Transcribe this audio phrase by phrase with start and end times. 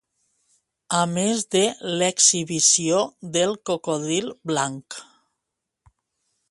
[0.99, 1.61] A més de
[1.99, 3.03] l'exhibició
[3.37, 5.01] del cocodril blanc.